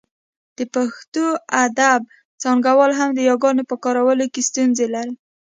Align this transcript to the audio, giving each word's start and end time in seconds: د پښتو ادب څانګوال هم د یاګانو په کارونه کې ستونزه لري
د 0.57 0.59
پښتو 0.73 1.25
ادب 1.65 2.01
څانګوال 2.41 2.91
هم 2.99 3.09
د 3.13 3.19
یاګانو 3.29 3.63
په 3.69 3.75
کارونه 3.83 4.25
کې 4.33 4.41
ستونزه 4.49 4.85
لري 4.95 5.13